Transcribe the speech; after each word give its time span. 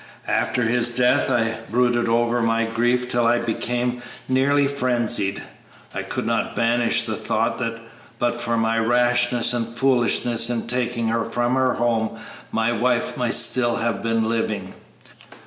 "After 0.27 0.63
his 0.63 0.89
death 0.89 1.29
I 1.29 1.57
brooded 1.69 2.09
over 2.09 2.41
my 2.41 2.65
grief 2.65 3.07
till 3.07 3.27
I 3.27 3.37
became 3.37 4.01
nearly 4.27 4.67
frenzied. 4.67 5.43
I 5.93 6.01
could 6.01 6.25
not 6.25 6.55
banish 6.55 7.03
the 7.05 7.15
thought 7.15 7.59
that 7.59 7.79
but 8.17 8.41
for 8.41 8.57
my 8.57 8.79
rashness 8.79 9.53
and 9.53 9.67
foolishness 9.77 10.49
in 10.49 10.65
taking 10.65 11.09
her 11.09 11.23
from 11.23 11.53
her 11.53 11.75
home 11.75 12.17
my 12.51 12.71
wife 12.71 13.15
might 13.15 13.35
still 13.35 13.75
have 13.75 14.01
been 14.01 14.27
living. 14.27 14.73